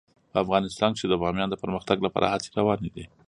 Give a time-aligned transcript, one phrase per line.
[0.31, 3.05] په افغانستان کې د بامیان د پرمختګ لپاره هڅې روانې دي.